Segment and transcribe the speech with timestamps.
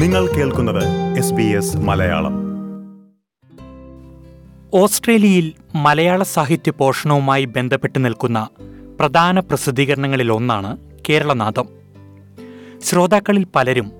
[0.00, 0.84] നിങ്ങൾ കേൾക്കുന്നത്
[1.18, 2.34] S S Malayalam.
[4.74, 8.48] ഓസ്ട്രേലിയയിൽ മലയാള സാഹിത്യ പോഷണവുമായി ബന്ധപ്പെട്ട് നിൽക്കുന്ന
[9.00, 10.76] പ്രധാന പ്രസിദ്ധീകരണങ്ങളിൽ ഒന്നാണ്
[11.08, 11.68] കേരളനാഥം
[12.82, 13.92] ശ്രോതാക്കളിൽ പലരും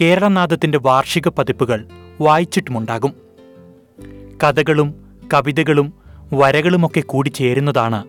[0.00, 1.84] കേരളനാദത്തിന്റെ വാർഷിക പതിപ്പുകൾ
[2.20, 3.12] വായിച്ചിട്ടുമുണ്ടാകും.
[4.44, 4.94] കഥകളും
[5.34, 5.92] കവിതകളും
[6.32, 8.04] വരകളുമൊക്കെ കൂടിച്ചേരുന്നതാണ്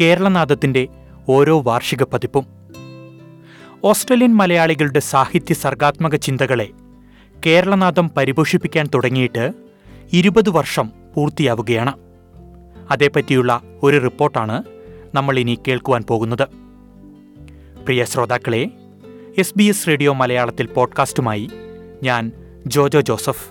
[0.00, 0.88] കേരളനാദത്തിന്റെ
[1.28, 2.56] ഓരോ വാർഷിക പതിപ്പും.
[3.84, 6.70] ഓസ്ട്രേലിയൻ മലയാളികളുടെ സാഹിത്യ സർഗാത്മക ചിന്തകളെ
[7.46, 9.52] കേരളനാഥം പരിപോഷിപ്പിക്കാൻ തുടങ്ങിയിട്ട്
[10.12, 11.92] ഇരുപത് വർഷം പൂർത്തിയാവുകയാണ്.
[12.90, 14.62] അതേപ്പറ്റിയുള്ള ഒരു റിപ്പോർട്ടാണ്
[15.14, 16.44] നമ്മൾ ഇനി കേൾക്കുവാൻ പോകുന്നത്.
[17.84, 18.70] പ്രിയ ശ്രോതാക്കളെ
[19.38, 21.50] എസ് ബി എസ് റേഡിയോ മലയാളത്തിൽ പോഡ്കാസ്റ്റുമായി
[22.02, 22.32] ഞാൻ
[22.66, 23.50] ജോജോ ജോസഫ്.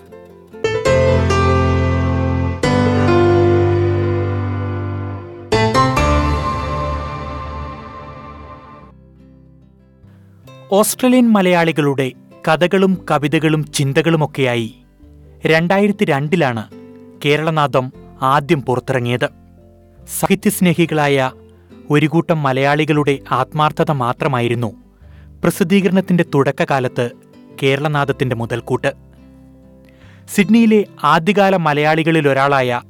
[10.72, 12.12] ഓസ്ട്രേലിയൻ മലയാളികളുടെ
[12.48, 14.74] കഥകളും കവിതകളും ചിന്തകളുമൊക്കെയായി
[15.46, 16.70] രണ്ടായിരത്തി രണ്ടിലാണ്
[17.24, 19.28] കേരളനാഥം ആദ്യം പുറത്തിറങ്ങിയത്.
[20.20, 21.30] സാഹിത്യസ്നേഹികളായ
[21.90, 24.76] ഒരു കൂട്ടം മലയാളികളുടെ ആത്മാർത്ഥത മാത്രമായിരുന്നു
[25.42, 27.10] പ്രസിദ്ധീകരണത്തിന്റെ തുടക്കകാലത്ത്
[27.62, 28.92] കേരളനാഥത്തിന്റെ മുതൽക്കൂട്ട്.
[30.34, 32.80] സിഡ്നിയിലെ ആദ്യകാല മലയാളികളിൽ ഒരാളായ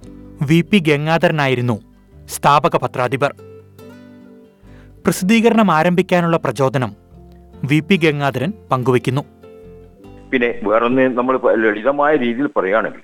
[0.42, 1.80] വി പി ഗംഗാധരനായിരുന്നു
[2.28, 3.34] സ്ഥാപക പത്രാധിപർ
[5.04, 7.05] പ്രസിദ്ധീകരണം ആരംഭിക്കാനുള്ള പ്രചോദനം
[7.64, 9.20] വി പി ഗംഗാധരൻ പങ്കുവയ്ക്കുന്നു.
[10.30, 13.02] പിന്നെ വേറൊന്ന് നമ്മൾ ലളിതമായ രീതിയിൽ പറയുകയാണെങ്കിൽ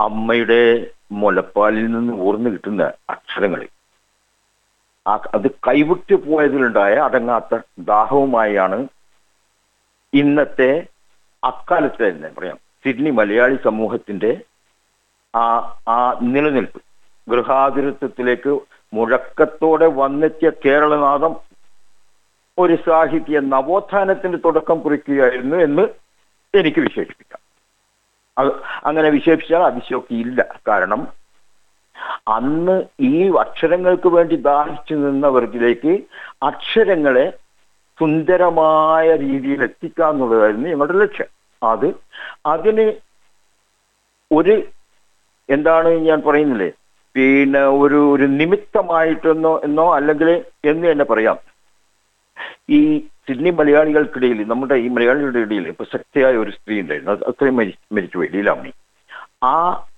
[0.00, 3.66] അമ്മയുടെ മുലപ്പാലിൽ നിന്ന് ഊർന്നു കിട്ടുന്ന അക്ഷരങ്ങൾ.
[5.34, 8.88] അത് കൈവിട്ടു പോയതിലുണ്ടായ അടങ്ങാത്ത ദാഹവുമായാണ്
[10.12, 10.86] ഇന്നത്തെ
[11.44, 12.56] അക്കാലത്തെ തന്നെ പറയാം.
[12.84, 14.40] സിഡ്നി മലയാളി സമൂഹത്തിന്റെ
[15.36, 15.44] ആ
[15.88, 16.80] ആ നിലനിൽപ്പ്.
[17.28, 18.60] ഗൃഹാതിരത്വത്തിലേക്ക്
[18.92, 21.47] മുഴക്കത്തോടെ വന്നെത്തിയ കേരളനാഥം
[22.58, 25.82] ഒരു സാഹിത്യ നവോത്ഥാനത്തിന്റെ തുടക്കം കുറിക്കുകയായിരുന്നു എന്ന്
[26.58, 27.40] എനിക്ക് വിശേഷിപ്പിക്കാം.
[28.38, 28.52] അത്
[28.84, 31.08] അങ്ങനെ വിശേഷിച്ചാൽ അതിശയോക്തിയില്ല കാരണം
[32.28, 36.02] അന്ന് ഈ അക്ഷരങ്ങൾക്ക് വേണ്ടി ദാഹിച്ചു നിന്നവർക്കിലേക്ക്
[36.42, 37.32] അക്ഷരങ്ങളെ
[37.98, 41.26] സുന്ദരമായ രീതിയിൽ എത്തിക്കുക എന്നുള്ളതായിരുന്നു ഞങ്ങളുടെ ലക്ഷ്യം.
[41.62, 41.94] അത്
[42.46, 42.92] അതിന്
[44.32, 44.62] ഒരു
[45.48, 46.70] എന്താണ് ഞാൻ പറയുന്നില്ലേ?
[47.14, 51.47] പിന്നെ ഒരു ഒരു നിമിത്തമായിട്ടെന്നോ എന്നോ അല്ലെങ്കിൽ എന്ന് തന്നെ പറയാം.
[52.68, 52.80] ഈ
[53.26, 57.12] സിഡ്നി മലയാളികൾക്കിടയിൽ നമ്മുടെ ഈ മലയാളികളുടെ ഇടയിൽ ഇപ്പൊ ശക്തിയായ ഒരു സ്ത്രീ ഉണ്ടായിരുന്നു.
[57.14, 58.72] അത് അത്രയും മരി മരിച്ചുപോയി ലീലാമണി
[59.52, 59.56] ആ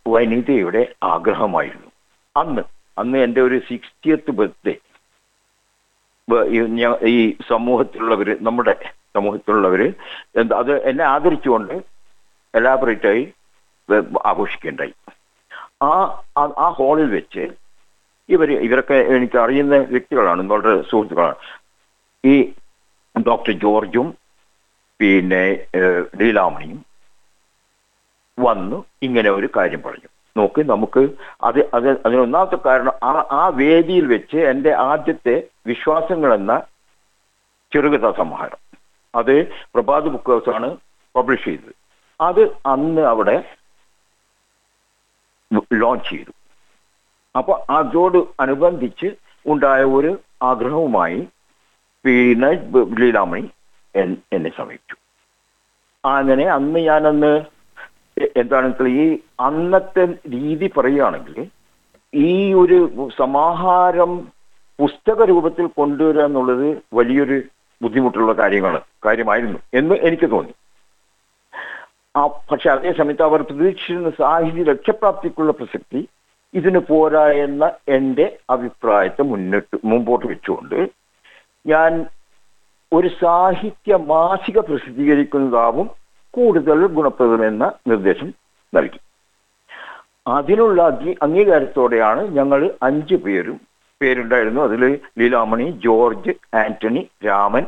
[0.09, 0.83] വനിതയുടെ
[1.15, 1.91] ആഗ്രഹമായിരുന്നു.
[2.37, 2.63] അന്ന്
[2.99, 4.75] അന്ന് എന്റെ ഒരു സിക്സ്റ്റിയത്ത് ബർത്ത്ഡേ
[7.13, 7.17] ഈ
[7.49, 8.75] സമൂഹത്തിലുള്ളവര് നമ്മുടെ
[9.17, 9.87] സമൂഹത്തിലുള്ളവര്
[10.61, 11.75] അത് എന്നെ ആദരിച്ചുകൊണ്ട്
[12.55, 13.23] എലാബറേറ്റായി
[14.31, 14.93] ആഘോഷിക്കുകയുണ്ടായി
[15.87, 15.91] ആ
[16.41, 17.45] ആ ഹാളിൽ വെച്ച്
[18.29, 21.39] ഇവർ ഇവരൊക്കെ എനിക്ക് അറിയുന്ന വ്യക്തികളാണ് വളരെ സുഹൃത്തുക്കളാണ്.
[22.25, 22.53] ഈ
[23.27, 24.09] ഡോക്ടർ ജോർജും
[25.01, 25.67] പിന്നെ
[26.21, 26.85] ലീലാമണിയും
[28.39, 30.09] വന്നു ഇങ്ങനെ ഒരു കാര്യം പറഞ്ഞു.
[30.37, 31.03] നോക്ക് നമുക്ക്
[31.43, 35.37] അത് അത് അതിനൊന്നാമത്തെ കാരണം ആ ആ വേദിയിൽ വെച്ച് എന്റെ ആദ്യത്തെ
[35.67, 36.53] വിശ്വാസങ്ങൾ എന്ന
[37.73, 38.61] ചെറുകഥാ സമാഹാരം.
[39.15, 39.35] അത്
[39.75, 40.69] പ്രഭാത് ബുക്ക് ഹൗസ് ആണ്
[41.15, 41.75] പബ്ലിഷ് ചെയ്തത്.
[42.21, 43.37] അത് അന്ന് അവിടെ
[45.73, 46.33] ലോഞ്ച് ചെയ്തു.
[47.35, 49.09] അപ്പൊ അതോട് അനുബന്ധിച്ച്
[49.47, 51.21] ഉണ്ടായ ഒരു ആഗ്രഹവുമായി
[52.05, 52.51] പിന്നെ
[53.01, 53.49] ലീലാമണി
[54.35, 54.97] എന്നെ സമീപിച്ചു.
[56.05, 57.33] അങ്ങനെ അന്ന് ഞാനന്ന്
[58.41, 59.07] എന്താണെന്ന് ഈ
[59.47, 61.39] അന്നത്തെ രീതി പറയുകയാണെങ്കിൽ
[62.15, 62.79] ഈ ഒരു
[63.17, 64.13] സമാഹാരം
[64.79, 66.69] പുസ്തക രൂപത്തിൽ കൊണ്ടുവരിക എന്നുള്ളത്
[66.99, 67.37] വലിയൊരു
[67.81, 68.75] ബുദ്ധിമുട്ടുള്ള കാര്യങ്ങൾ
[69.07, 70.55] കാര്യമായിരുന്നു എന്ന് എനിക്ക് തോന്നി.
[72.17, 76.01] ആ പക്ഷെ അതേ സമയത്ത് അവർ പ്രതീക്ഷിച്ചിരുന്ന സാഹിത്യ ലക്ഷ്യപ്രാപ്തിക്കുള്ള പ്രസക്തി
[76.55, 80.79] ഇതിന് പോരാ എന്ന എന്റെ അഭിപ്രായത്തെ മുന്നിട്ട് മുമ്പോട്ട് വെച്ചുകൊണ്ട്
[81.67, 82.07] ഞാൻ
[82.93, 85.91] ഒരു സാഹിത്യ മാസിക പ്രസിദ്ധീകരിക്കുന്നതാവും
[86.31, 88.35] കൂടുതൽ ഗുണപ്രദമെന്ന നിർദ്ദേശം
[88.75, 88.99] നൽകി.
[90.27, 90.83] അതിനുള്ള
[91.23, 93.61] അംഗീകാരത്തോടെയാണ് ഞങ്ങൾ അഞ്ച് പേരും
[94.01, 94.61] പേരുണ്ടായിരുന്നു.
[94.61, 97.67] അതിൽ ലീലാമണി ജോർജ് ആന്റണി രാമൻ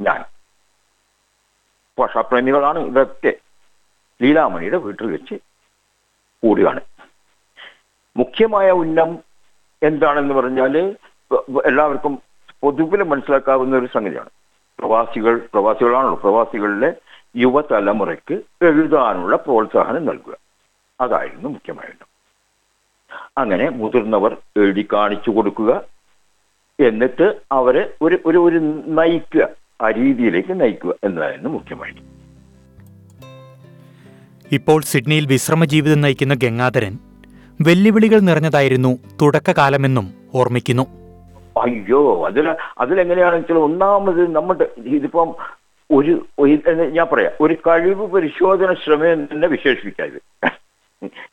[0.00, 0.24] ഞാൻ.
[1.98, 3.32] ഭാഷാപ്രേമികളാണ് ഇതൊക്കെ.
[4.22, 5.34] ലീലാമണിയുടെ വീട്ടിൽ വെച്ച്
[6.42, 6.80] കൂടുകയാണ്
[8.16, 9.18] മുഖ്യമായ ഉന്നം
[9.82, 10.96] എന്താണെന്ന് പറഞ്ഞാൽ
[11.64, 12.29] എല്ലാവർക്കും
[12.62, 14.28] പൊതുവിൽ മനസ്സിലാക്കാവുന്ന ഒരു സംഗതിയാണ്.
[14.78, 16.92] പ്രവാസികൾ പ്രവാസികളാണല്ലോ പ്രവാസികളിലെ
[17.36, 18.34] യുവതലമുറയ്ക്ക്
[18.64, 20.36] എഴുതാനുള്ള പ്രോത്സാഹനം നൽകുക.
[21.00, 22.10] അതായിരുന്നു മുഖ്യമായിട്ട്.
[23.38, 25.84] അങ്ങനെ മുതിർന്നവർ എഴുതി കാണിച്ചു കൊടുക്കുക.
[26.80, 29.48] എന്നിട്ട് അവരെ ഒരു ഒരു ഒരു നയിക്കുക
[29.82, 32.00] ആ രീതിയിലേക്ക് നയിക്കുക എന്നതായിരുന്നു മുഖ്യമായിട്ട്.
[34.52, 36.98] ഇപ്പോൾ സിഡ്നിയിൽ വിശ്രമ ജീവിതം നയിക്കുന്ന ഗംഗാധരൻ
[37.60, 40.99] വെല്ലുവിളികൾ നിറഞ്ഞതായിരുന്നു തുടക്കകാലമെന്നും ഓർമ്മിക്കുന്നു.
[41.60, 45.34] അയ്യോ അതിൽ അതിലെങ്ങനെയാണെന്ന് വെച്ചാൽ ഒന്നാമത് നമ്മുടെ ഇതിപ്പം
[45.94, 46.26] ഒരു
[46.90, 50.20] ഞാൻ പറയാം ഒരു കഴിവ് പരിശോധന ശ്രമം തന്നെ വിശേഷിപ്പിക്കാം ഇത്.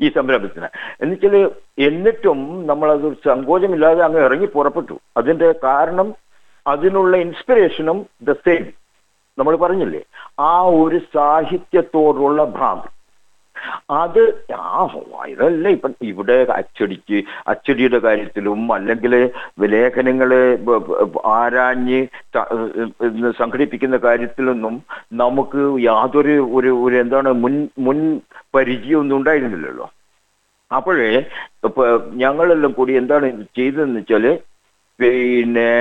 [0.02, 0.68] ഈ സംരംഭത്തിന്.
[1.02, 5.00] എന്നുവെച്ചാൽ എന്നിട്ടും നമ്മളത് സങ്കോചമില്ലാതെ അങ്ങ് ഇറങ്ങി പുറപ്പെട്ടു.
[5.18, 6.16] അതിന്റെ കാരണം
[6.68, 8.66] അതിനുള്ള ഇൻസ്പിറേഷനും ദ സെയിം
[9.40, 10.02] നമ്മൾ പറഞ്ഞില്ലേ
[10.40, 12.97] ആ ഒരു സാഹിത്യത്തോടുള്ള ഭ്രാന്ത്.
[13.98, 14.22] അത്
[14.70, 14.82] ആ
[15.28, 19.14] ഇതല്ല ഇപ്പം ഇവിടെ അച്ചടിക്ക് അച്ചടിയുടെ കാര്യത്തിലും അല്ലെങ്കിൽ
[19.66, 20.42] ലേഖനങ്ങളെ
[21.34, 22.00] ആരാഞ്ഞ്
[23.40, 24.76] സംഘടിപ്പിക്കുന്ന കാര്യത്തിലൊന്നും
[25.16, 28.00] നമുക്ക് യാതൊരു ഒരു ഒരു എന്താണ് മുൻ മുൻ
[28.56, 29.88] പരിചയമൊന്നും ഉണ്ടായിരുന്നില്ലല്ലോ.
[30.72, 31.10] അപ്പോഴേ
[31.68, 31.84] ഇപ്പൊ
[32.16, 34.26] ഞങ്ങളെല്ലാം കൂടി എന്താണ് ചെയ്തതെന്ന് വെച്ചാൽ
[35.00, 35.72] പിന്നെ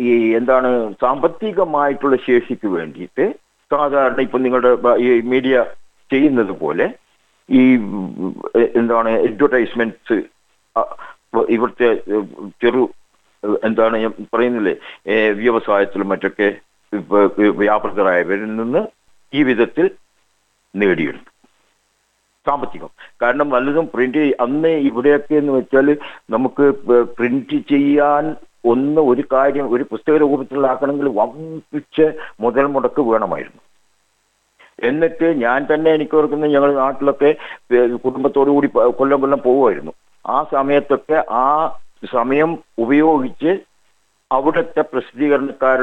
[0.00, 0.68] ഈ എന്താണ്
[1.02, 3.24] സാമ്പത്തികമായിട്ടുള്ള ശേഷിക്ക് വേണ്ടിയിട്ട്
[3.70, 5.56] സാധാരണ ഇപ്പൊ നിങ്ങളുടെ ഈ മീഡിയ
[6.10, 6.86] ചെയ്യുന്നത് പോലെ
[7.48, 7.62] ഈ
[8.78, 10.18] എന്താണ് അഡ്വർടൈസ്മെന്റ്സ്
[11.54, 11.88] ഇവിടുത്തെ
[12.62, 12.82] ചെറു
[13.62, 14.74] എന്താണ് ഞാൻ പറയുന്നില്ലേ
[15.38, 16.48] വ്യവസായത്തിലും മറ്റൊക്കെ
[17.60, 18.82] വ്യാപൃതരായവരിൽ നിന്ന്
[19.32, 19.86] ഈ വിധത്തിൽ
[20.74, 21.26] നേടിയെടുക്കും
[22.46, 22.90] സാമ്പത്തികം.
[23.22, 25.88] കാരണം വല്ലതും പ്രിന്റ് അന്ന് ഇവിടെയൊക്കെ എന്ന് വെച്ചാൽ
[26.30, 26.66] നമുക്ക്
[27.18, 28.24] പ്രിന്റ് ചെയ്യാൻ
[28.64, 33.62] ഒന്ന് ഒരു കാര്യം ഒരു പുസ്തക രൂപത്തിലാക്കണമെങ്കിൽ വമ്പിച്ച് മുതൽ മുടക്ക് വേണമായിരുന്നു.
[34.82, 37.34] എന്നിട്ട് ഞാൻ തന്നെ എനിക്ക് ഓർക്കുന്ന ഞങ്ങൾ നാട്ടിലൊക്കെ
[37.94, 39.92] കുടുംബത്തോടു കൂടി കൊല്ലം കൊല്ലം പോവുമായിരുന്നു.
[40.26, 41.78] ആ സമയത്തൊക്കെ ആ
[42.12, 43.58] സമയം ഉപയോഗിച്ച്
[44.32, 45.78] അവിടുത്തെ പ്രസിദ്ധീകരണക്കാർ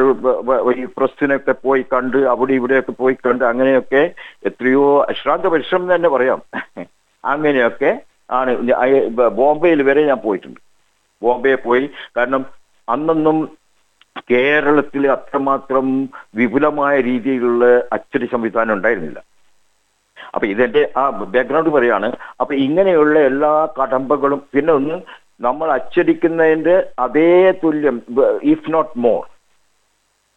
[0.72, 4.14] ഈ പ്രസ്സിനൊക്കെ പോയി കണ്ട് അവിടെ ഇവിടെയൊക്കെ പോയി കണ്ട് അങ്ങനെയൊക്കെ
[4.46, 6.42] എത്രയോ അശ്രാന്ത പരിശ്രമം തന്നെ പറയാം.
[7.26, 8.00] അങ്ങനെയൊക്കെ
[8.32, 8.56] ആണ്.
[9.28, 10.60] ബോംബെയിൽ വരെ ഞാൻ പോയിട്ടുണ്ട്.
[11.22, 11.90] ബോംബെ പോയി.
[12.18, 12.46] കാരണം
[12.90, 13.38] അന്നൊന്നും
[14.32, 15.88] കേരളത്തിൽ അത്രമാത്രം
[16.36, 19.20] വിപുലമായ രീതിയിലുള്ള അച്ചടി സംവിധാനം ഉണ്ടായിരുന്നില്ല.
[20.34, 22.08] അപ്പൊ ഇതിന്റെ ആ ബാക്ക്ഗ്രൗണ്ട് പറയാണ്.
[22.40, 24.96] അപ്പൊ ഇങ്ങനെയുള്ള എല്ലാ കടമ്പകളും പിന്നെ ഒന്ന്
[25.42, 27.98] നമ്മൾ അച്ചടിക്കുന്നതിന്റെ അതേ തുല്യം
[28.54, 29.22] ഇഫ് നോട്ട് മോർ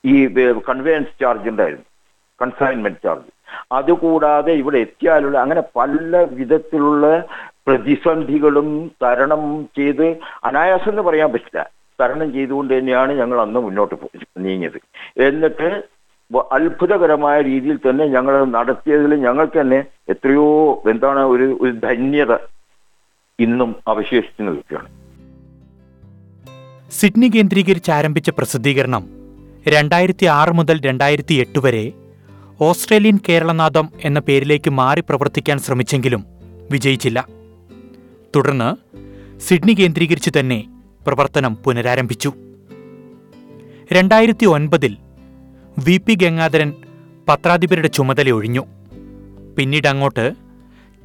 [0.05, 0.15] ഈ
[0.71, 1.87] കൺവെയൻസ് ചാർജ് ഉണ്ടായിരുന്നു.
[2.41, 3.31] കൺസൈൻമെന്റ് ചാർജ്
[3.73, 7.07] അതുകൂടാതെ ഇവിടെ എത്തിയാലുള്ള അങ്ങനെ പല വിധത്തിലുള്ള
[7.67, 8.69] പ്രതിസന്ധികളും
[9.03, 9.43] തരണം
[9.77, 10.07] ചെയ്ത്
[10.45, 11.61] അനായാസം എന്ന് പറയാൻ പറ്റില്ല.
[12.01, 13.95] തരണം ചെയ്തുകൊണ്ട് തന്നെയാണ് ഞങ്ങൾ അന്ന് മുന്നോട്ട്
[14.39, 14.79] നീങ്ങിയത്.
[15.21, 15.69] എന്നിട്ട്
[16.53, 20.47] അത്ഭുതകരമായ രീതിയിൽ തന്നെ ഞങ്ങൾ നടത്തിയതിൽ ഞങ്ങൾക്ക് തന്നെ എത്രയോ
[20.91, 22.33] എന്താണ് ഒരു ഒരു ധന്യത
[23.41, 24.89] ഇന്നും അവശേഷിച്ചു നിൽക്കുകയാണ്.
[26.91, 29.05] സിഡ്നി കേന്ദ്രീകരിച്ച് ആരംഭിച്ച പ്രസിദ്ധീകരണം
[29.69, 31.93] രണ്ടായിരത്തി ആറ് മുതൽ രണ്ടായിരത്തി എട്ട് വരെ
[32.61, 36.25] ഓസ്ട്രേലിയൻ കേരളനാഥം എന്ന പേരിലേക്ക് മാറി പ്രവർത്തിക്കാൻ ശ്രമിച്ചെങ്കിലും
[36.71, 37.27] വിജയിച്ചില്ല.
[38.37, 38.71] തുടർന്ന്
[39.41, 40.59] സിഡ്നി കേന്ദ്രീകരിച്ച് തന്നെ
[41.07, 42.33] പ്രവർത്തനം പുനരാരംഭിച്ചു.
[43.93, 44.97] രണ്ടായിരത്തി ഒൻപതിൽ
[45.85, 46.73] വി പി ഗംഗാധരൻ
[47.29, 48.65] പത്രാധിപരുടെ ചുമതല ഒഴിഞ്ഞു.
[49.59, 50.33] പിന്നീട് അങ്ങോട്ട്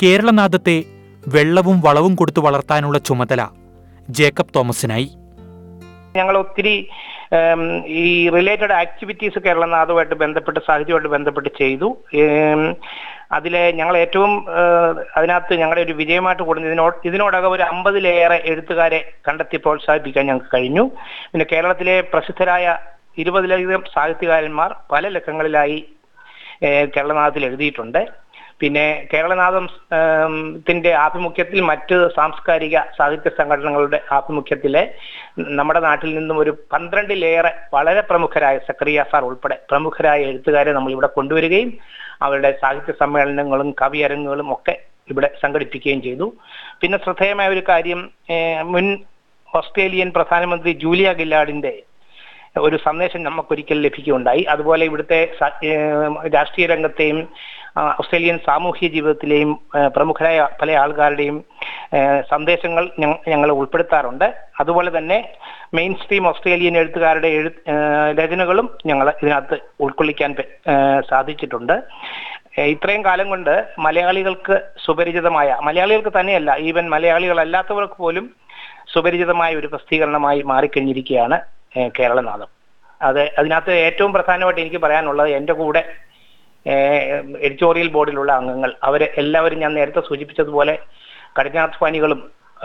[0.03, 0.83] കേരളനാഥത്തെ
[1.27, 3.47] വെള്ളവും വളവും കൊടുത്തു വളർത്താനുള്ള ചുമതല
[4.09, 5.09] ജേക്കബ് തോമസിനായി.
[6.15, 6.89] ഞങ്ങൾ ഒത്തിരി
[7.85, 11.97] ഈ റിലേറ്റഡ് ആക്ടിവിറ്റീസ് കേരളനാഥുമായിട്ട് ബന്ധപ്പെട്ട് സാഹിത്യമായിട്ട് ബന്ധപ്പെട്ട് ചെയ്തു.
[13.31, 14.33] അതിലെ ഞങ്ങൾ ഏറ്റവും
[15.17, 20.83] അതിനകത്ത് ഞങ്ങളുടെ ഒരു വിജയമായിട്ട് കൂടുന്നത് ഇതിനോ ഇതിനോടകം ഒരു അമ്പതിലേറെ എഴുത്തുകാരെ കണ്ടെത്തി പ്രോത്സാഹിപ്പിക്കാൻ ഞങ്ങൾക്ക് കഴിഞ്ഞു.
[21.31, 22.75] പിന്നെ കേരളത്തിലെ പ്രസിദ്ധരായ
[23.23, 25.79] ഇരുപതിലധികം സാഹിത്യകാരന്മാർ പല ലക്കങ്ങളിലായി
[26.95, 28.03] കേരളനാഥത്തിൽ എഴുതിയിട്ടുണ്ട്.
[28.61, 29.65] പിന്നെ കേരളനാഥം
[30.67, 34.83] ത്തിന്റെ ആഭിമുഖ്യത്തിൽ മറ്റ് സാംസ്കാരിക സാഹിത്യ സംഘടനകളുടെ ആഭിമുഖ്യത്തിലെ
[35.57, 41.71] നമ്മുടെ നാട്ടിൽ നിന്നും ഒരു പന്ത്രണ്ടിലേറെ വളരെ പ്രമുഖരായ സക്രിയ സാർ ഉൾപ്പെടെ പ്രമുഖരായ എഴുത്തുകാരെ നമ്മൾ ഇവിടെ കൊണ്ടുവരികയും
[42.23, 44.75] അവരുടെ സാഹിത്യ സമ്മേളനങ്ങളും കവിയരങ്ങുകളും ഒക്കെ
[45.11, 46.27] ഇവിടെ സംഘടിപ്പിക്കുകയും ചെയ്തു.
[46.81, 47.99] പിന്നെ ശ്രദ്ധേയമായ ഒരു കാര്യം
[48.73, 48.85] മുൻ
[49.55, 51.73] ഓസ്ട്രേലിയൻ പ്രധാനമന്ത്രി ജൂലിയ ഗില്ലാഡിന്റെ
[52.57, 54.43] ഒരു സന്ദേശം നമുക്കൊരിക്കൽ ലഭിക്കുകയുണ്ടായി.
[54.53, 55.19] അതുപോലെ ഇവിടുത്തെ
[56.35, 57.19] രാഷ്ട്രീയ രംഗത്തെയും
[58.01, 59.51] ഓസ്ട്രേലിയൻ സാമൂഹ്യ ജീവിതത്തിലെയും
[59.95, 61.37] പ്രമുഖരായ പല ആൾക്കാരുടെയും
[62.31, 62.85] സന്ദേശങ്ങൾ
[63.31, 64.27] ഞങ്ങൾ ഉൾപ്പെടുത്താറുണ്ട്.
[64.61, 65.17] അതുപോലെ തന്നെ
[65.77, 67.49] മെയിൻ സ്ട്രീം ഓസ്ട്രേലിയൻ എഴുത്തുകാരുടെ എഴു
[68.19, 70.31] രചനകളും ഞങ്ങൾ ഇതിനകത്ത് ഉൾക്കൊള്ളിക്കാൻ
[71.11, 71.75] സാധിച്ചിട്ടുണ്ട്.
[72.73, 73.53] ഇത്രയും കാലം കൊണ്ട്
[73.85, 74.55] മലയാളികൾക്ക്
[74.85, 78.25] സുപരിചിതമായ മലയാളികൾക്ക് തന്നെയല്ല ഈവൻ മലയാളികളല്ലാത്തവർക്ക് പോലും
[78.93, 81.37] സുപരിചിതമായ ഒരു പ്രസിദ്ധീകരണമായി മാറിക്കഴിഞ്ഞിരിക്കുകയാണ്
[81.97, 82.49] കേരളനാഥം.
[83.01, 85.81] അത് അതിനകത്ത് ഏറ്റവും പ്രധാനമായിട്ട് എനിക്ക് പറയാനുള്ളത് എന്റെ കൂടെ
[87.45, 90.73] എഡിറ്റോറിയൽ ബോർഡിലുള്ള അംഗങ്ങൾ അവരെ എല്ലാവരും ഞാൻ നേരത്തെ സൂചിപ്പിച്ചതുപോലെ
[91.37, 92.21] കഠിനാധ്വാനികളും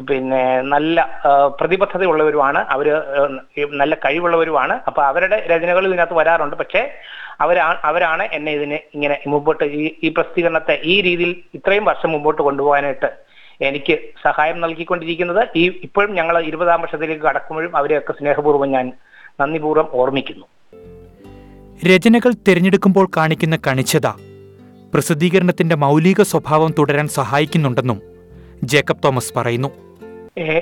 [0.08, 1.20] പിന്നെ നല്ല
[1.60, 2.60] പ്രതിബദ്ധതയുള്ളവരുമാണ്.
[3.58, 4.80] ഏഹ്, നല്ല കഴിവുള്ളവരുമാണ്.
[4.86, 6.56] അപ്പൊ അവരുടെ രചനകൾ ഇതിനകത്ത് വരാറുണ്ട്.
[6.56, 6.90] പക്ഷേ
[7.40, 13.10] അവരാ അവരാണ് എന്നെ ഇതിനെ ഇങ്ങനെ മുമ്പോട്ട് ഈ ഈ പ്രസിദ്ധീകരണത്തെ ഈ രീതിയിൽ ഇത്രയും വർഷം മുമ്പോട്ട് കൊണ്ടുപോകാനായിട്ട്
[13.60, 15.48] എനിക്ക് സഹായം നൽകിക്കൊണ്ടിരിക്കുന്നത്.
[15.56, 18.92] ഈ ഇപ്പോഴും ഞങ്ങൾ ഇരുപതാം വർഷത്തിലേക്ക് കടക്കുമ്പോഴും അവരെയൊക്കെ സ്നേഹപൂർവം ഞാൻ
[19.40, 20.46] നന്ദിപൂർവം ഓർമ്മിക്കുന്നു.
[21.86, 24.06] രചനകൾ തിരഞ്ഞെടുക്കുമ്പോൾ കാണിക്കുന്ന കണിച്ചത
[24.94, 28.02] പ്രസിദ്ധീകരണത്തിന്റെ മൗലിക സ്വഭാവം തുടരാൻ സഹായിക്കുന്നുണ്ടെന്നും
[28.62, 29.89] ജേക്കബ് തോമസ് പറയുന്നു.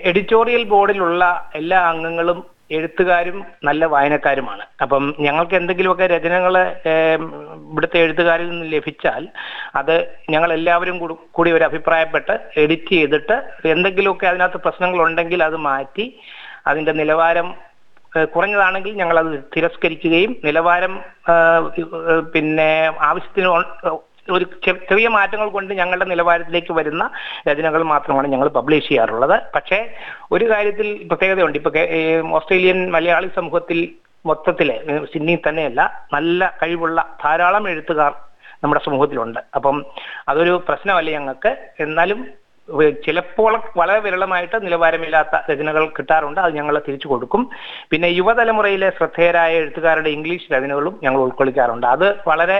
[0.08, 2.38] എഡിറ്റോറിയൽ ബോർഡിലുള്ള എല്ലാ അംഗങ്ങളും
[2.76, 4.64] എഴുത്തുകാരും നല്ല വായനക്കാരുമാണ്.
[4.82, 6.54] അപ്പം ഞങ്ങൾക്ക് എന്തെങ്കിലുമൊക്കെ രചനകൾ
[7.68, 9.22] ഇവിടുത്തെ എഴുത്തുകാരിൽ നിന്ന് ലഭിച്ചാൽ
[9.76, 9.94] അത്
[10.30, 10.98] ഞങ്ങൾ എല്ലാവരും
[11.36, 13.36] കൂടി ഒരു അഭിപ്രായപ്പെട്ട് എഡിറ്റ് ചെയ്തിട്ട്
[13.74, 16.06] എന്തെങ്കിലുമൊക്കെ അതിനകത്ത് പ്രശ്നങ്ങൾ ഉണ്ടെങ്കിൽ അത് മാറ്റി
[16.66, 17.48] അതിന്റെ നിലവാരം
[18.32, 20.92] കുറഞ്ഞതാണെങ്കിൽ ഞങ്ങൾ അത് തിരസ്കരിക്കുകയും നിലവാരം
[22.34, 22.70] പിന്നെ
[23.08, 23.48] ആവശ്യത്തിന്
[24.30, 27.10] ഒരു ചെറിയ മാറ്റങ്ങൾ കൊണ്ട് ഞങ്ങളുടെ നിലവാരത്തിലേക്ക് വരുന്ന
[27.48, 29.36] രചനകൾ മാത്രമാണ് ഞങ്ങൾ പബ്ലിഷ് ചെയ്യാറുള്ളത്.
[29.54, 29.78] പക്ഷേ
[30.32, 31.58] ഒരു കാര്യത്തിൽ പ്രത്യേകതയുണ്ട്.
[31.58, 31.70] ഇപ്പൊ
[32.36, 33.88] ഓസ്ട്രേലിയൻ മലയാളി സമൂഹത്തിൽ
[34.26, 35.80] മൊത്തത്തിലെ സിന്നി തന്നെയല്ല
[36.12, 38.12] നല്ല കഴിവുള്ള ധാരാളം എഴുത്തുകാർ
[38.64, 39.40] നമ്മുടെ സമൂഹത്തിലുണ്ട്.
[39.54, 39.86] അപ്പം
[40.28, 41.56] അതൊരു പ്രശ്നമല്ല ഞങ്ങൾക്ക്.
[41.80, 42.26] എന്നാലും
[43.06, 46.40] ചിലപ്പോൾ വളരെ വിരളമായിട്ട് നിലവാരമില്ലാത്ത രചനകൾ കിട്ടാറുണ്ട്.
[46.40, 47.50] അത് ഞങ്ങൾ തിരിച്ചു കൊടുക്കും.
[47.90, 51.86] പിന്നെ യുവതലമുറയിലെ ശ്രദ്ധേയരായ എഴുത്തുകാരുടെ ഇംഗ്ലീഷ് രചനകളും ഞങ്ങൾ ഉൾക്കൊള്ളിക്കാറുണ്ട്.
[51.86, 52.58] അത് വളരെ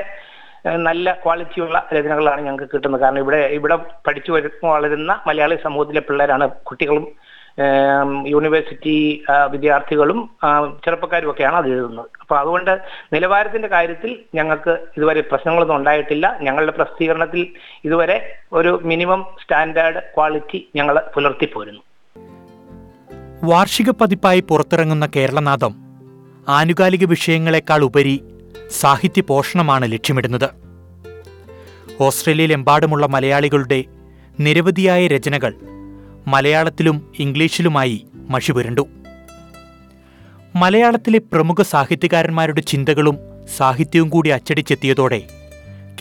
[0.66, 3.00] നല്ല ക്വാളിറ്റിയുള്ള രചനകളാണ് ഞങ്ങൾക്ക് കിട്ടുന്നത്.
[3.00, 4.32] കാരണം ഇവിടെ ഇവിടെ പഠിച്ചു
[4.64, 7.06] വളരുന്ന മലയാളി സമൂഹത്തിലെ പിള്ളേരാണ് കുട്ടികളും
[8.26, 10.30] യൂണിവേഴ്സിറ്റി വിദ്യാർത്ഥികളും
[10.84, 12.06] ചെറുപ്പക്കാരും ഒക്കെയാണ് അത് എഴുതുന്നത്.
[12.20, 12.80] അപ്പൊ അതുകൊണ്ട്
[13.12, 16.38] നിലവാരത്തിന്റെ കാര്യത്തിൽ ഞങ്ങൾക്ക് ഇതുവരെ പ്രശ്നങ്ങളൊന്നും ഉണ്ടായിട്ടില്ല.
[16.42, 17.46] ഞങ്ങളുടെ പ്രസിദ്ധീകരണത്തിൽ
[17.84, 21.82] ഇതുവരെ ഒരു മിനിമം സ്റ്റാൻഡേർഡ് ക്വാളിറ്റി ഞങ്ങൾ പുലർത്തി പോരുന്നു
[23.44, 25.74] വാർഷിക പതിപ്പായി പുറത്തിറങ്ങുന്ന കേരളനാഥം
[26.48, 28.22] ആനുകാലിക വിഷയങ്ങളെക്കാൾ ഉപരി
[28.70, 30.50] സാഹിത്യ പോഷണമാണ് ലക്ഷ്യമിടുന്നത്.
[32.00, 33.84] ഓസ്ട്രേലിയയിലെമ്പാടുമുള്ള മലയാളികളുടെ
[34.40, 35.54] നിരവധിയായ രചനകൾ
[36.26, 38.88] മലയാളത്തിലും ഇംഗ്ലീഷിലുമായി മഷിപുരണ്ടു.
[40.56, 43.18] മലയാളത്തിലെ പ്രമുഖ സാഹിത്യകാരന്മാരുടെ ചിന്തകളും
[43.56, 45.22] സാഹിത്യവും കൂടി അച്ചടിച്ചെത്തിയതോടെ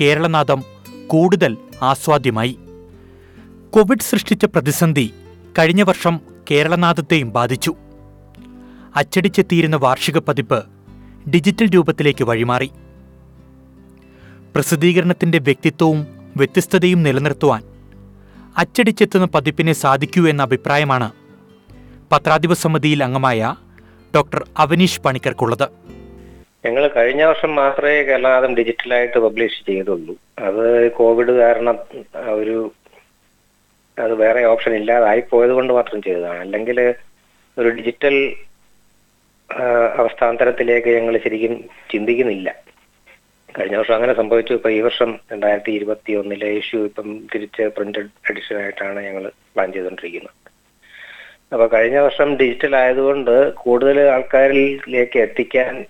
[0.02, 0.64] കേരളനാഥം
[1.08, 2.58] കൂടുതൽ ആസ്വാദ്യമായി.
[3.70, 5.14] കോവിഡ് സൃഷ്ടിച്ച പ്രതിസന്ധി
[5.60, 6.20] കഴിഞ്ഞ വർഷം
[6.52, 7.76] കേരളനാഥത്തെയും ബാധിച്ചു.
[8.96, 10.77] അച്ചടിച്ചെത്തിയിരുന്ന വാർഷിക പതിപ്പ്
[11.34, 12.70] ഡിജിറ്റൽ രൂപത്തിലേക്ക് വഴിമാറി.
[14.56, 16.08] പ്രസിദ്ധീകരണത്തിന്റെ വ്യക്തിത്വവും
[16.38, 17.64] വ്യത്യസ്തതയും നിലനിർത്തുവാൻ
[18.58, 21.12] അച്ചടിച്ചെത്തുന്ന പതിപ്പിനെ സാധിക്കൂ എന്ന അഭിപ്രായമാണ്
[22.12, 23.56] പത്രാധിപ സമിതിയിൽ അംഗമായ
[24.16, 25.68] ഡോക്ടർ അവനീഷ് പണിക്കർക്കുള്ളത്.
[26.66, 30.16] ഞങ്ങൾ കഴിഞ്ഞ വർഷം മാത്രമേ കേരളനാഥം ഡിജിറ്റലായിട്ട് പബ്ലിഷ് ചെയ്തുള്ളൂ.
[30.40, 31.78] അത് കോവിഡ് കാരണം
[32.34, 32.72] ഒരു
[34.00, 36.40] അത് വേറെ ഓപ്ഷൻ ഇല്ലാതായി പോയത് കൊണ്ട് മാത്രം ചെയ്തതാണ്.
[36.40, 36.94] അല്ലെങ്കിൽ
[37.58, 38.16] ഒരു ഡിജിറ്റൽ
[39.50, 42.56] അവസ്ഥാന്തരത്തിലേക്ക് ഞങ്ങൾ ശരിക്കും ചിന്തിക്കുന്നില്ല.
[43.60, 44.54] കഴിഞ്ഞ വർഷം അങ്ങനെ സംഭവിച്ചു.
[44.54, 50.36] ഇപ്പൊ ഈ വർഷം രണ്ടായിരത്തി ഇരുപത്തി ഒന്നിലെ ഇഷ്യൂ ഇപ്പം തിരിച്ച് പ്രിന്റഡ് എഡിഷൻ ആയിട്ടാണ് ഞങ്ങൾ പ്ലാൻ ചെയ്തുകൊണ്ടിരിക്കുന്നത്
[51.54, 55.86] അപ്പൊ കഴിഞ്ഞ വർഷം ഡിജിറ്റൽ ആയതുകൊണ്ട് കൂടുതൽ ആൾക്കാരിലേക്ക് എത്തിക്കാൻ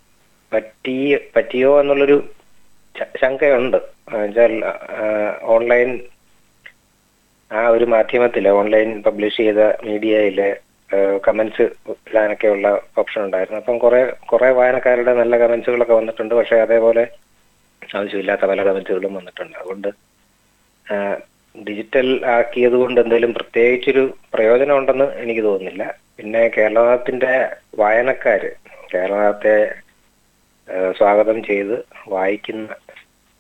[0.54, 2.30] പറ്റി പറ്റിയോ എന്നുള്ളൊരു
[3.22, 3.78] ശങ്കയുണ്ട്.
[4.08, 4.54] എന്നുവെച്ചാൽ
[5.42, 6.00] ഓൺലൈൻ
[7.52, 9.60] ആ ഒരു മാധ്യമത്തിൽ ഓൺലൈൻ പബ്ലിഷ് ചെയ്ത
[10.90, 11.66] മീഡിയയിൽ കമന്റ്സ്
[12.10, 12.68] ഇടാനൊക്കെയുള്ള
[13.02, 13.60] ഓപ്ഷൻ ഉണ്ടായിരുന്നു.
[13.62, 14.02] അപ്പം കുറെ
[14.32, 16.34] കുറെ വായനക്കാരുടെ നല്ല കമൻസുകളൊക്കെ വന്നിട്ടുണ്ട്.
[16.36, 17.04] പക്ഷെ അതേപോലെ
[17.98, 19.58] ആവശ്യമില്ലാത്ത പല കമന്റ്സുകളും വന്നിട്ടുണ്ട്.
[19.62, 19.90] അതുകൊണ്ട്
[21.56, 24.04] ഡിജിറ്റൽ ആക്കിയത് കൊണ്ട് എന്തെങ്കിലും പ്രത്യേകിച്ചൊരു
[24.34, 25.84] പ്രയോജനം ഉണ്ടെന്ന് എനിക്ക് തോന്നുന്നില്ല.
[26.18, 27.34] പിന്നെ കേരളത്തിന്റെ
[27.82, 28.52] വായനക്കാര്
[28.94, 29.56] കേരളത്തെ
[30.98, 31.76] സ്വാഗതം ചെയ്ത്
[32.08, 32.76] വായിക്കുന്ന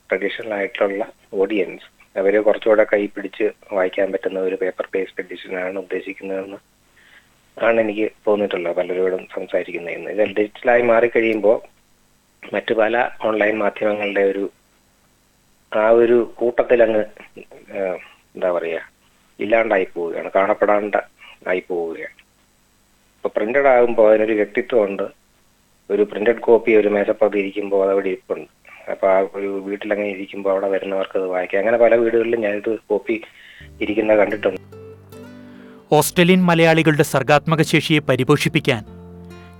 [0.09, 1.87] ട്രഡീഷണൽ ആയിട്ടുള്ള ഓഡിയൻസ്
[2.19, 6.59] അവർ കുറച്ചുകൂടെ കൈ പിടിച്ച് വായിക്കാൻ പറ്റുന്ന ഒരു പേപ്പർ ബേസ്ഡ് എഡിഷനാണ് ഉദ്ദേശിക്കുന്നതെന്ന്
[7.65, 11.57] ആണ് എനിക്ക് തോന്നിയിട്ടുള്ളത് പലരോടും സംസാരിക്കുന്നതെന്ന് ഇത് ഡിജിറ്റലായി മാറിക്കഴിയുമ്പോൾ
[12.53, 12.95] മറ്റു പല
[13.27, 14.43] ഓൺലൈൻ മാധ്യമങ്ങളുടെ ഒരു
[15.71, 17.03] ആ ഒരു കൂട്ടത്തിൽ അങ്ങ്
[18.35, 18.83] എന്താ പറയുക
[19.39, 20.95] ഇല്ലാണ്ടായി പോവുകയാണ് കാണപ്പെടാണ്ട
[21.51, 22.15] ആയി പോവുകയാണ്.
[23.17, 25.05] ഇപ്പൊ പ്രിന്റഡ് ആകുമ്പോൾ അതിനൊരു വ്യക്തിത്വമുണ്ട്
[25.89, 28.49] ഒരു പ്രിന്റഡ് കോപ്പി ഒരു മേശപ്പുറത്ത് ഇരിക്കുമ്പോൾ അതവിടെ ഇരിപ്പുണ്ട്.
[28.91, 31.61] അപ്പോൾ ആ ഒരു വീട്ടിലങ്ങനെ ഇരിക്കുമ്പോൾ അവിടെ വരുന്നവർക്ക് അത് വായിക്കാം.
[31.61, 33.15] അങ്ങനെ പല വീടുകളിലും ഞാനിത് കോപ്പി
[33.81, 34.61] ഇരിക്കുന്ന കണ്ടിട്ടുണ്ട്.
[35.91, 38.83] ഓസ്ട്രേലിയൻ മലയാളികളുടെ സർഗാത്മക ശേഷിയെ പരിപോഷിപ്പിക്കാൻ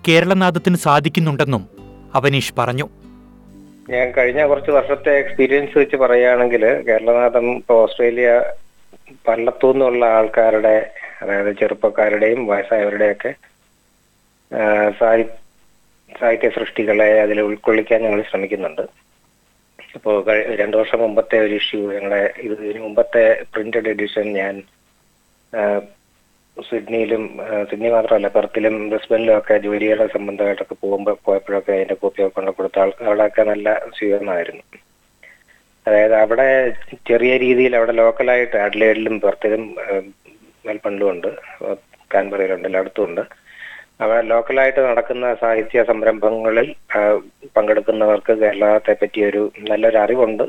[0.08, 1.64] കേരളനാഥത്തിന് സാധിക്കുന്നുണ്ടെന്നും
[2.14, 2.90] അവനീഷ് പറഞ്ഞു.
[3.90, 8.44] ഞാൻ കഴിഞ്ഞ കുറച്ച് വർഷത്തെ എക്സ്പീരിയൻസ് വെച്ച് പറയുകയാണെങ്കിൽ കേരളനാഥം ഇപ്പൊ ഓസ്ട്രേലിയ
[9.28, 10.92] പല്ലത്തു നിന്നുള്ള ആൾക്കാരുടെ
[11.22, 13.34] അതായത് ചെറുപ്പക്കാരുടെയും വയസ്സായവരുടെയൊക്കെ
[15.00, 15.32] സാഹി-
[16.20, 18.82] സാഹിത്യ സൃഷ്ടികളെ അതിൽ ഉൾക്കൊള്ളിക്കാൻ ഞങ്ങൾ ശ്രമിക്കുന്നുണ്ട്.
[19.96, 24.56] അപ്പോൾ രണ്ടു വർഷം മുമ്പത്തെ ഒരു ഇഷ്യൂ ഞങ്ങളുടെ ഇത് ഇതിന് മുമ്പത്തെ പ്രിന്റഡ് എഡിഷൻ ഞാൻ
[26.70, 27.24] സിഡ്നിയിലും
[27.70, 33.44] സിഡ്നി മാത്രമല്ല പെർത്തിലും ബ്രിസ്ബനിലും ഒക്കെ ജോലിയുടെ സംബന്ധമായിട്ടൊക്കെ പോകുമ്പോൾ പോയപ്പോഴൊക്കെ അതിന്റെ കോപ്പിയൊക്കെ കൊണ്ട് കൊടുത്ത ആൾ അവിടെയൊക്കെ
[33.52, 34.64] നല്ല സ്വീകരണമായിരുന്നു.
[35.86, 36.48] അതായത് അവിടെ
[37.10, 39.64] ചെറിയ രീതിയിൽ അവിടെ ലോക്കലായിട്ട് അഡ്ലേഡിലും പെർത്തിലും
[40.68, 41.30] മെൽബണിലും ഉണ്ട്
[42.14, 43.22] കാൻബറയിലുണ്ട് എല്ലായിടത്തും ഉണ്ട്
[44.04, 46.68] അവിടെ ലോക്കലായിട്ട് നടക്കുന്ന സാഹിത്യ സംരംഭങ്ങളിൽ
[47.58, 50.46] പങ്കെടുക്കുന്നവർക്ക് കേരളത്തെ പറ്റി ഒരു നല്ലൊരു അറിവുണ്ട്.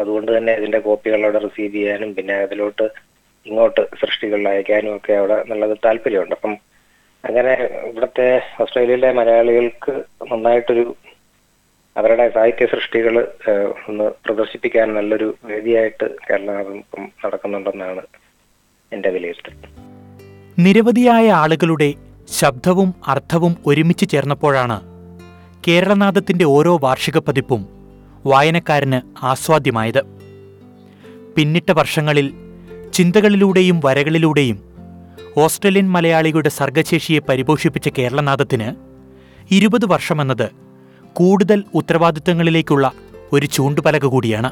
[0.00, 2.86] അതുകൊണ്ട് തന്നെ ഇതിന്റെ കോപ്പികൾ അവിടെ റിസീവ് ചെയ്യാനും പിന്നെ അതിലോട്ട്
[3.46, 6.34] ഇങ്ങോട്ട് സൃഷ്ടികൾ അയക്കാനും ഒക്കെ അവിടെ നല്ലത് താല്പര്യമുണ്ട്.
[6.34, 6.52] അപ്പം
[7.24, 7.52] അങ്ങനെ
[7.88, 9.92] ഇവിടുത്തെ ഓസ്ട്രേലിയയിലെ മലയാളികൾക്ക്
[10.32, 10.94] നന്നായിട്ടൊരു
[11.96, 13.14] അവരുടെ സാഹിത്യ സൃഷ്ടികൾ
[13.88, 16.78] ഒന്ന് പ്രദർശിപ്പിക്കാൻ നല്ലൊരു വേദിയായിട്ട് കേരളം
[17.24, 18.02] നടക്കുന്നുണ്ടെന്നാണ്
[18.92, 19.54] എന്റെ വിലയിരുത്തൽ.
[20.58, 21.94] നിരവധിയായ ആളുകളുടെ
[22.28, 24.78] ശബ്ദവും അർത്ഥവും ഒരുമിച്ച് ചേർന്നപ്പോഴാണ്
[25.68, 27.62] കേരളനാഥത്തിന്റെ ഓരോ വാർഷിക പതിപ്പും
[28.26, 30.02] വായനക്കാരന് ആസ്വാദ്യമായത്.
[31.36, 32.28] പിന്നിട്ട വർഷങ്ങളിൽ
[32.92, 34.58] ചിന്തകളിലൂടെയും വരകളിലൂടെയും
[35.36, 38.74] ഓസ്ട്രേലിയൻ മലയാളികളുടെ സർഗശേഷിയെ പരിപോഷിപ്പിച്ച കേരളനാഥത്തിന്
[39.54, 40.50] ഇരുപത് വർഷമെന്നത്
[41.12, 42.92] കൂടുതൽ ഉത്തരവാദിത്തങ്ങളിലേക്കുള്ള
[43.32, 44.50] ഒരു ചൂണ്ടുപലക കൂടിയാണ്.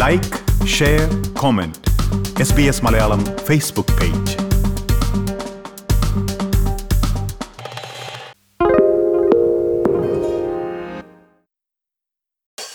[0.00, 1.78] Like share comment
[2.40, 4.47] S B S Malayalam Facebook page